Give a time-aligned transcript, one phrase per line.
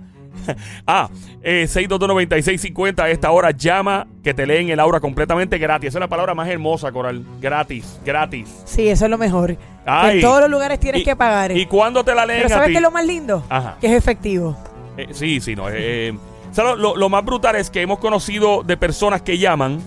[0.88, 1.09] ah,
[1.41, 5.89] eh, 622-9650 a esta hora llama que te leen el aura completamente gratis.
[5.89, 7.23] Esa es la palabra más hermosa, Coral.
[7.41, 8.50] Gratis, gratis.
[8.65, 9.55] Sí, eso es lo mejor.
[9.57, 11.51] Que en todos los lugares tienes Y- que pagar.
[11.51, 13.43] ¿Y cuándo te la leen Pero ¿sabes qué es lo más lindo?
[13.50, 13.78] Ajá.
[13.79, 14.57] Que es efectivo.
[14.97, 15.69] Eh, sí, sí, no.
[15.69, 15.75] eh,
[16.09, 16.14] eh,
[16.51, 19.79] ¿sabes lo, lo más brutal es que hemos conocido de personas que llaman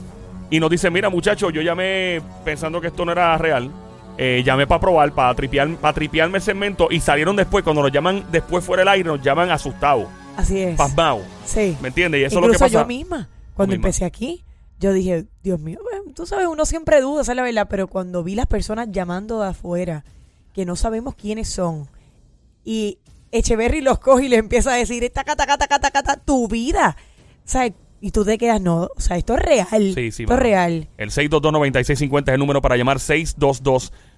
[0.50, 3.70] y nos dicen, mira muchachos, yo llamé pensando que esto no era real.
[4.18, 7.90] eh, llamé para probar, para tripear, para tripearme el segmento y salieron después, cuando nos
[7.92, 10.06] llaman después fuera del aire, nos llaman asustados,
[10.40, 10.76] Así es.
[10.76, 11.24] pasmados.
[11.44, 11.76] Sí.
[11.80, 12.20] ¿Me entiendes?
[12.20, 12.82] Y eso Incluso es lo que pasa.
[12.82, 13.88] yo misma, cuando misma.
[13.88, 14.44] empecé aquí,
[14.78, 17.86] yo dije, Dios mío, eh, tú sabes, uno siempre duda, esa es la verdad, pero
[17.88, 20.04] cuando vi las personas llamando de afuera,
[20.54, 21.88] que no sabemos quiénes son,
[22.64, 22.98] y
[23.32, 26.96] Echeverry los coge y le empieza a decir, taca, taca, taca, taca, taca, tu vida.
[27.44, 29.92] Sea, y tú te quedas, no, o sea, esto es real.
[29.94, 30.88] Sí, sí, esto es real.
[30.96, 32.98] El 622-9650 es el número para llamar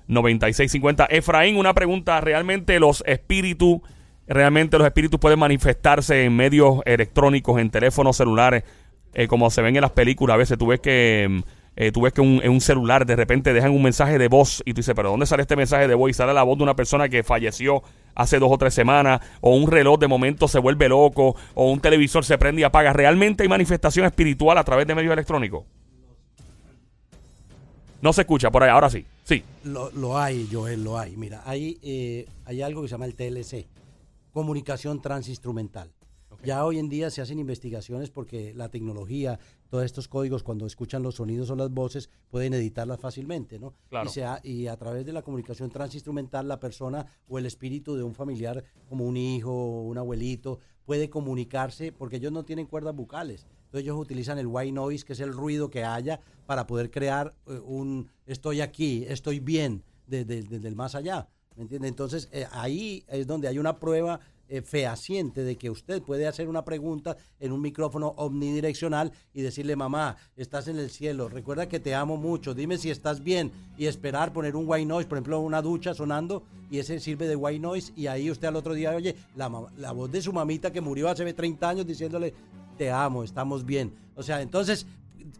[0.08, 1.06] 622-9650.
[1.10, 2.20] Efraín, una pregunta.
[2.20, 3.80] ¿Realmente los espíritus,
[4.26, 8.64] realmente los espíritus pueden manifestarse en medios electrónicos, en teléfonos celulares,
[9.14, 10.34] eh, como se ven en las películas?
[10.34, 11.26] A veces tú ves que...
[11.28, 11.40] mm,
[11.74, 14.74] eh, ves que un, en un celular de repente dejan un mensaje de voz y
[14.74, 16.10] tú dices, pero ¿dónde sale este mensaje de voz?
[16.10, 17.82] Y sale la voz de una persona que falleció
[18.14, 21.80] hace dos o tres semanas, o un reloj de momento se vuelve loco, o un
[21.80, 22.92] televisor se prende y apaga.
[22.92, 25.64] ¿Realmente hay manifestación espiritual a través de medios electrónicos?
[28.02, 29.06] No se escucha por ahí, ahora sí.
[29.24, 29.42] Sí.
[29.64, 31.16] Lo, lo hay, Joel, lo hay.
[31.16, 33.66] Mira, hay, eh, hay algo que se llama el TLC,
[34.32, 35.92] comunicación transinstrumental.
[36.44, 39.38] Ya hoy en día se hacen investigaciones porque la tecnología,
[39.68, 43.74] todos estos códigos, cuando escuchan los sonidos o las voces, pueden editarlas fácilmente, ¿no?
[43.90, 44.08] Claro.
[44.10, 47.94] Y, se ha- y a través de la comunicación transinstrumental, la persona o el espíritu
[47.94, 52.66] de un familiar, como un hijo o un abuelito, puede comunicarse porque ellos no tienen
[52.66, 53.46] cuerdas bucales.
[53.66, 57.36] Entonces ellos utilizan el white noise, que es el ruido que haya, para poder crear
[57.46, 61.28] eh, un estoy aquí, estoy bien, desde de, del más allá.
[61.56, 66.46] Entonces eh, ahí es donde hay una prueba eh, fehaciente de que usted puede hacer
[66.46, 71.80] una pregunta en un micrófono omnidireccional y decirle, mamá, estás en el cielo, recuerda que
[71.80, 75.40] te amo mucho, dime si estás bien y esperar poner un white noise, por ejemplo,
[75.40, 78.90] una ducha sonando y ese sirve de white noise y ahí usted al otro día
[78.90, 82.34] oye la, la voz de su mamita que murió hace 30 años diciéndole,
[82.76, 83.94] te amo, estamos bien.
[84.16, 84.86] O sea, entonces,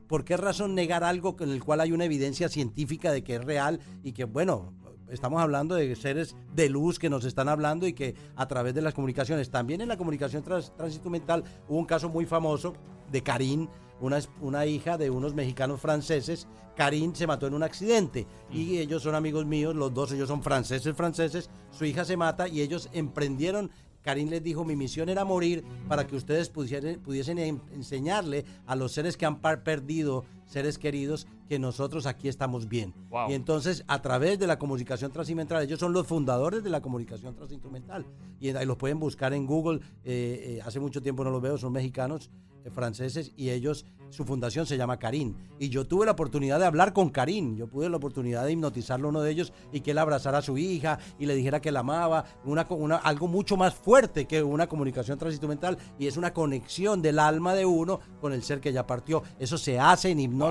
[0.07, 3.45] ¿por qué razón negar algo con el cual hay una evidencia científica de que es
[3.45, 4.73] real y que, bueno,
[5.13, 8.83] estamos hablando de seres de luz que nos están hablando y que a través de
[8.83, 12.75] las comunicaciones, también en la comunicación trans- transinstrumental hubo un caso muy famoso
[13.11, 13.69] de Karin,
[14.01, 16.49] una, una hija de unos mexicanos franceses.
[16.77, 20.43] Karin se mató en un accidente y ellos son amigos míos, los dos ellos son
[20.43, 21.51] franceses, franceses.
[21.71, 23.71] Su hija se mata y ellos emprendieron
[24.03, 28.75] Karim les dijo, mi misión era morir para que ustedes pudiesen, pudiesen en- enseñarle a
[28.75, 32.95] los seres que han perdido seres queridos que nosotros aquí estamos bien.
[33.11, 33.31] Wow.
[33.31, 37.35] Y entonces, a través de la comunicación transinstrumental, ellos son los fundadores de la comunicación
[37.35, 38.07] transinstrumental.
[38.41, 39.81] Y ahí los pueden buscar en Google.
[40.05, 42.31] eh, eh, hace mucho tiempo no los veo, son mexicanos,
[42.65, 45.35] eh, franceses, y ellos, su fundación se llama Karim.
[45.59, 47.57] Y yo tuve la oportunidad de hablar con Karim.
[47.57, 50.43] Yo pude la oportunidad de hipnotizarlo a uno de ellos y que él abrazara a
[50.43, 52.25] su hija y le dijera que la amaba.
[52.45, 57.55] Una- algo mucho más fuerte que una comunicación transinstrumental y es una conexión del alma
[57.55, 59.23] de uno con el ser que ya partió.
[59.39, 60.42] Eso se hace en hipnosis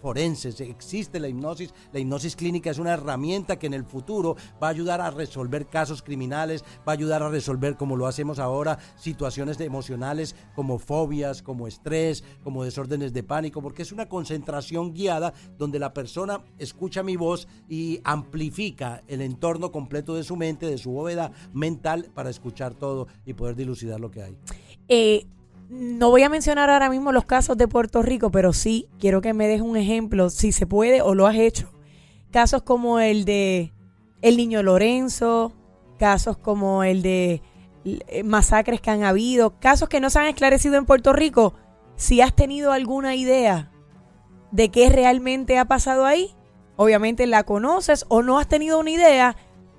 [0.00, 0.60] forenses.
[0.60, 1.72] Existe la hipnosis.
[1.92, 5.66] La hipnosis clínica es una herramienta que en el futuro va a ayudar a resolver
[5.66, 10.78] casos criminales, va a ayudar a resolver, como lo hacemos ahora, situaciones de- emocionales como
[10.78, 16.44] fobias, como estrés, como desórdenes de pánico, porque es una concentración guiada donde la persona
[16.58, 22.10] escucha mi voz y amplifica el entorno completo de su mente, de su bóveda mental,
[22.14, 24.36] para escuchar todo y poder dilucidar lo que hay.
[24.88, 25.26] Eh,
[25.74, 29.34] no voy a mencionar ahora mismo los casos de Puerto Rico, pero sí quiero que
[29.34, 31.72] me des un ejemplo, si se puede o lo has hecho.
[32.30, 33.72] Casos como el de
[34.22, 35.52] el niño Lorenzo,
[35.98, 37.42] casos como el de
[37.84, 41.54] eh, masacres que han habido, casos que no se han esclarecido en Puerto Rico.
[41.96, 43.72] Si has tenido alguna idea
[44.52, 46.36] de qué realmente ha pasado ahí,
[46.76, 49.36] obviamente la conoces o no has tenido una idea,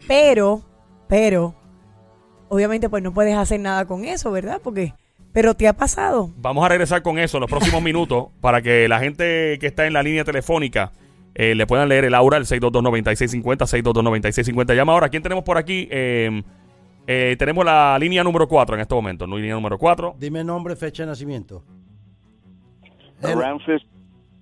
[0.08, 0.62] pero,
[1.08, 1.56] pero,
[2.50, 4.60] obviamente pues no puedes hacer nada con eso, ¿verdad?
[4.62, 4.94] Porque,
[5.36, 6.32] pero te ha pasado.
[6.38, 9.86] Vamos a regresar con eso en los próximos minutos para que la gente que está
[9.86, 10.94] en la línea telefónica
[11.36, 13.44] eh, le puedan leer el aura, el 622-9650,
[13.84, 14.74] 622-9650.
[14.74, 15.10] Llama ahora.
[15.10, 15.90] ¿Quién tenemos por aquí?
[15.92, 16.42] Eh,
[17.06, 19.28] eh, tenemos la línea número 4 en este momento.
[19.28, 19.36] ¿no?
[19.36, 20.16] Línea número 4.
[20.18, 21.66] Dime nombre, fecha de nacimiento.
[23.22, 23.82] El- Ramses,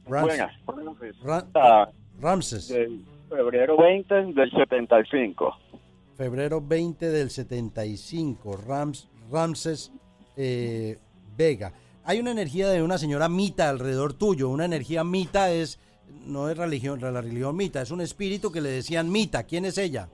[0.08, 1.90] buenas, Ramses, Ra- ah,
[2.22, 5.58] Ramses, del febrero 20 del 75.
[6.16, 8.58] febrero 20 del 75.
[8.68, 9.92] Rams, Ramses
[10.38, 10.98] eh,
[11.38, 11.74] Vega.
[12.06, 14.50] Hay una energía de una señora Mita alrededor tuyo.
[14.50, 15.80] Una energía Mita es,
[16.26, 19.44] no es religión, la religión Mita, es un espíritu que le decían Mita.
[19.44, 20.10] ¿Quién es ella?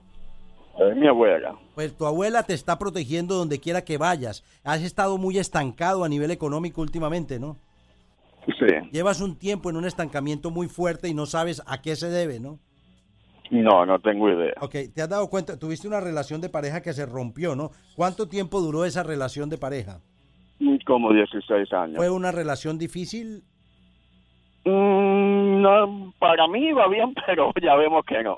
[0.78, 1.58] Es mi abuela.
[1.74, 4.44] Pues tu abuela te está protegiendo donde quiera que vayas.
[4.64, 7.56] Has estado muy estancado a nivel económico últimamente, ¿no?
[8.46, 8.88] Sí.
[8.90, 12.40] Llevas un tiempo en un estancamiento muy fuerte y no sabes a qué se debe,
[12.40, 12.58] ¿no?
[13.50, 14.54] No, no tengo idea.
[14.60, 17.72] Ok, te has dado cuenta, tuviste una relación de pareja que se rompió, ¿no?
[17.96, 20.00] ¿Cuánto tiempo duró esa relación de pareja?
[20.86, 21.96] Como 16 años.
[21.96, 23.42] ¿Fue una relación difícil?
[24.64, 28.36] Mm, no, para mí iba bien, pero ya vemos que no.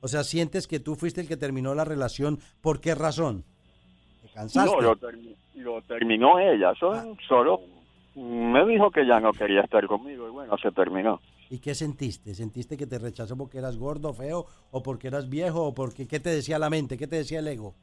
[0.00, 2.38] O sea, ¿sientes que tú fuiste el que terminó la relación?
[2.60, 3.44] ¿Por qué razón?
[4.22, 4.70] ¿Te cansaste?
[4.70, 6.72] No, lo, termi- lo terminó ella.
[6.78, 7.60] So- Solo
[8.16, 11.20] me dijo que ya no quería estar conmigo y bueno, se terminó.
[11.50, 12.34] ¿Y qué sentiste?
[12.34, 16.18] ¿Sentiste que te rechazó porque eras gordo, feo, o porque eras viejo, o porque qué
[16.20, 17.74] te decía la mente, qué te decía el ego?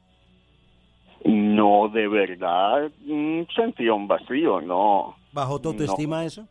[1.24, 2.90] No, de verdad,
[3.54, 5.16] sentía un vacío, no.
[5.32, 5.72] ¿Bajó tu No.
[5.72, 6.46] autoestima eso?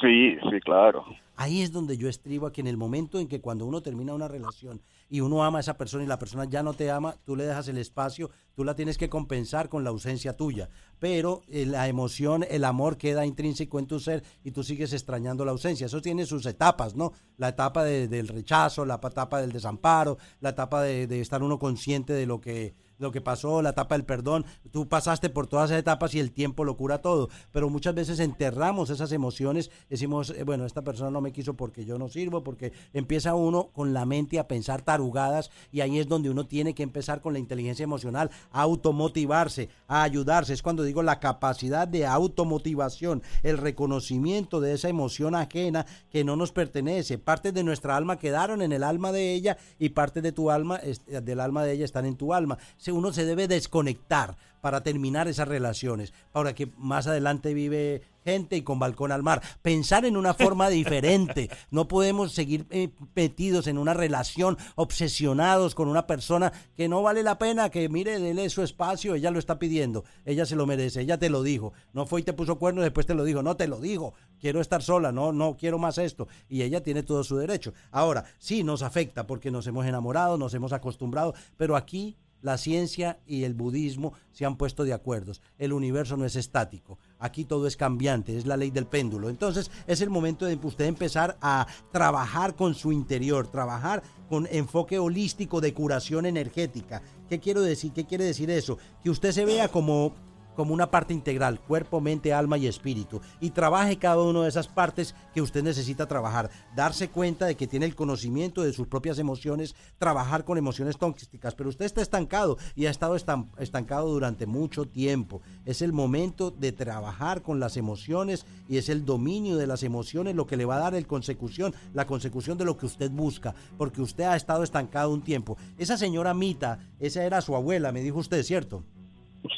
[0.00, 1.04] Sí, sí, claro.
[1.36, 4.28] Ahí es donde yo estribo que en el momento en que cuando uno termina una
[4.28, 4.80] relación
[5.10, 7.44] y uno ama a esa persona y la persona ya no te ama, tú le
[7.44, 10.68] dejas el espacio, tú la tienes que compensar con la ausencia tuya.
[11.00, 15.44] Pero eh, la emoción, el amor queda intrínseco en tu ser y tú sigues extrañando
[15.44, 15.86] la ausencia.
[15.86, 17.10] Eso tiene sus etapas, ¿no?
[17.36, 21.58] La etapa de- del rechazo, la etapa del desamparo, la etapa de, de estar uno
[21.58, 25.70] consciente de lo que lo que pasó, la etapa del perdón, tú pasaste por todas
[25.70, 30.30] esas etapas y el tiempo lo cura todo, pero muchas veces enterramos esas emociones, decimos,
[30.30, 33.92] eh, bueno, esta persona no me quiso porque yo no sirvo, porque empieza uno con
[33.94, 37.38] la mente a pensar tarugadas y ahí es donde uno tiene que empezar con la
[37.38, 44.60] inteligencia emocional, a automotivarse, a ayudarse, es cuando digo la capacidad de automotivación, el reconocimiento
[44.60, 48.82] de esa emoción ajena que no nos pertenece, partes de nuestra alma quedaron en el
[48.84, 52.16] alma de ella y partes de tu alma, es- del alma de ella están en
[52.16, 52.58] tu alma.
[52.92, 58.62] Uno se debe desconectar para terminar esas relaciones, para que más adelante vive gente y
[58.62, 59.42] con balcón al mar.
[59.60, 61.50] Pensar en una forma diferente.
[61.70, 67.22] No podemos seguir eh, metidos en una relación, obsesionados con una persona que no vale
[67.22, 71.00] la pena, que mire, dele su espacio, ella lo está pidiendo, ella se lo merece,
[71.00, 71.72] ella te lo dijo.
[71.92, 74.14] No fue y te puso cuerno y después te lo dijo, no te lo dijo,
[74.40, 76.28] quiero estar sola, no, no quiero más esto.
[76.48, 77.72] Y ella tiene todo su derecho.
[77.90, 83.18] Ahora, sí nos afecta porque nos hemos enamorado, nos hemos acostumbrado, pero aquí la ciencia
[83.26, 85.40] y el budismo se han puesto de acuerdos.
[85.58, 86.98] El universo no es estático.
[87.18, 89.30] Aquí todo es cambiante, es la ley del péndulo.
[89.30, 94.98] Entonces es el momento de usted empezar a trabajar con su interior, trabajar con enfoque
[94.98, 97.00] holístico de curación energética.
[97.30, 97.92] ¿Qué quiero decir?
[97.92, 98.76] ¿Qué quiere decir eso?
[99.02, 100.14] Que usted se vea como
[100.54, 104.68] como una parte integral, cuerpo, mente, alma y espíritu, y trabaje cada una de esas
[104.68, 109.18] partes que usted necesita trabajar, darse cuenta de que tiene el conocimiento de sus propias
[109.18, 114.46] emociones, trabajar con emociones tóxicas, pero usted está estancado y ha estado estan- estancado durante
[114.46, 115.40] mucho tiempo.
[115.64, 120.34] Es el momento de trabajar con las emociones y es el dominio de las emociones
[120.34, 123.54] lo que le va a dar el consecución, la consecución de lo que usted busca,
[123.76, 125.56] porque usted ha estado estancado un tiempo.
[125.78, 128.84] Esa señora Mita, esa era su abuela, me dijo usted, ¿cierto?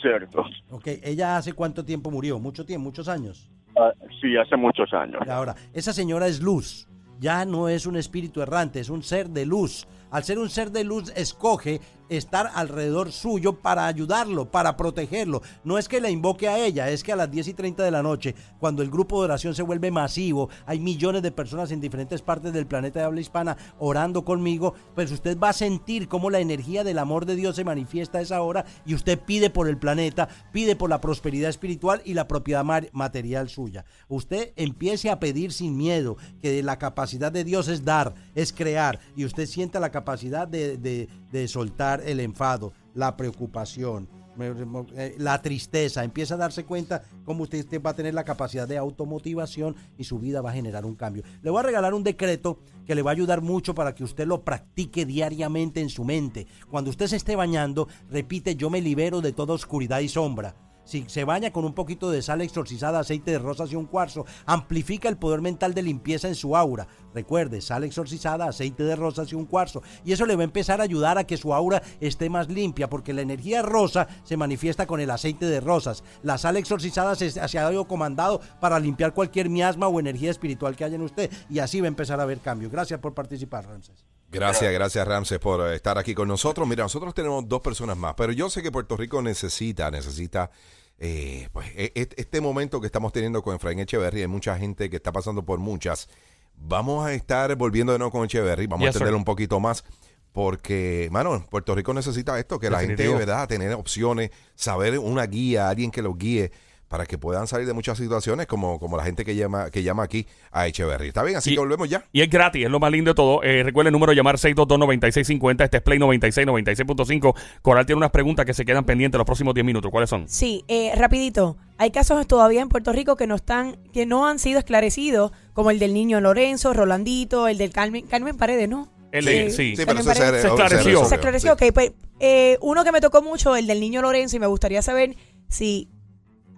[0.01, 0.45] Cierto.
[0.71, 2.39] Ok, ¿ella hace cuánto tiempo murió?
[2.39, 2.85] ¿Mucho tiempo?
[2.85, 3.51] ¿Muchos años?
[3.77, 5.21] Ah, sí, hace muchos años.
[5.29, 6.89] Ahora, esa señora es luz.
[7.19, 9.87] Ya no es un espíritu errante, es un ser de luz.
[10.11, 15.43] Al ser un ser de luz, escoge estar alrededor suyo para ayudarlo, para protegerlo.
[15.65, 17.91] No es que la invoque a ella, es que a las 10 y 30 de
[17.91, 21.81] la noche, cuando el grupo de oración se vuelve masivo, hay millones de personas en
[21.81, 26.31] diferentes partes del planeta de habla hispana orando conmigo, pues usted va a sentir cómo
[26.31, 29.69] la energía del amor de Dios se manifiesta a esa hora y usted pide por
[29.69, 33.85] el planeta, pide por la prosperidad espiritual y la propiedad material suya.
[34.09, 39.01] Usted empiece a pedir sin miedo, que la capacidad de Dios es dar, es crear,
[39.17, 45.41] y usted sienta la capacidad de, de- de soltar el enfado, la preocupación, eh, la
[45.41, 49.75] tristeza, empieza a darse cuenta cómo usted, usted va a tener la capacidad de automotivación
[49.97, 51.23] y su vida va a generar un cambio.
[51.43, 54.27] Le voy a regalar un decreto que le va a ayudar mucho para que usted
[54.27, 56.47] lo practique diariamente en su mente.
[56.71, 60.55] Cuando usted se esté bañando, repite, yo me libero de toda oscuridad y sombra.
[60.87, 64.25] Si se baña con un poquito de sal exorcizada, aceite de rosas y un cuarzo,
[64.47, 66.87] amplifica el poder mental de limpieza en su aura.
[67.13, 69.83] Recuerde, sal exorcizada, aceite de rosas y un cuarzo.
[70.05, 72.89] Y eso le va a empezar a ayudar a que su aura esté más limpia,
[72.89, 76.05] porque la energía rosa se manifiesta con el aceite de rosas.
[76.23, 80.85] La sal exorcizada se, ha ido comandado para limpiar cualquier miasma o energía espiritual que
[80.85, 81.33] haya en usted.
[81.51, 82.71] Y así va a empezar a haber cambio.
[82.71, 84.16] Gracias por participar, Ramses.
[84.31, 86.67] Gracias, gracias Ramses por eh, estar aquí con nosotros.
[86.69, 90.51] Mira, nosotros tenemos dos personas más, pero yo sé que Puerto Rico necesita, necesita
[90.99, 94.23] eh, pues, e- e- este momento que estamos teniendo con Efraín Echeverry.
[94.23, 96.09] Hay mucha gente que está pasando por muchas.
[96.57, 99.21] Vamos a estar volviendo de nuevo con Echeverry, vamos Yes, a entenderlo sir.
[99.21, 99.85] un poquito más.
[100.33, 103.19] porque, mano, Puerto Rico necesita esto, que la gente, Definitivo.
[103.21, 106.53] ¿verdad?, tener opciones, saber una guía, alguien que los guíe
[106.89, 110.05] para que puedan salir de muchas situaciones como, como la gente que llama, que llama
[110.05, 111.09] aquí a Echeverry.
[111.09, 111.37] ¿Está bien?
[111.37, 112.05] Así Y- que volvemos ya.
[112.13, 113.43] Y es gratis, es lo más lindo de todo.
[113.43, 115.65] Eh, recuerden el número de llamar 622-9650.
[115.65, 117.35] Este es Play 96, 96.5.
[117.63, 119.91] Coral tiene unas preguntas que se quedan pendientes los próximos 10 minutos.
[119.91, 120.29] ¿Cuáles son?
[120.29, 121.57] Sí, eh, rapidito.
[121.79, 125.71] Hay casos todavía en Puerto Rico que no están, que no han sido esclarecidos, como
[125.71, 128.93] el del niño Lorenzo, Rolandito, el del Carmen, Carmen Paredes, ¿no?
[129.13, 129.77] El de- sí.
[129.77, 131.05] Sí, pero eso se, esclareció.
[131.05, 131.65] Se esclareció, sí.
[131.67, 131.73] ok.
[131.75, 135.17] Pues, eh, uno que me tocó mucho, el del niño Lorenzo, y me gustaría saber
[135.49, 135.89] si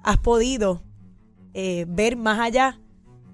[0.02, 0.82] has podido
[1.54, 2.80] eh, ver más allá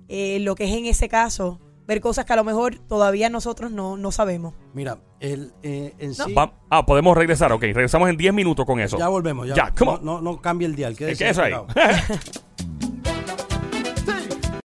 [0.09, 3.71] eh, lo que es en ese caso, ver cosas que a lo mejor todavía nosotros
[3.71, 4.55] no, no sabemos.
[4.75, 6.25] Mira, el, eh, en No.
[6.27, 6.33] sí.
[6.35, 7.53] Va- ah, podemos regresar.
[7.53, 8.99] Ok, regresamos en 10 minutos con eso.
[8.99, 9.47] Ya volvemos.
[9.49, 10.05] Ya, Ya, come no, on.
[10.05, 10.97] no, no cambie el dial.
[10.97, 11.53] ¿Qué es eso ahí?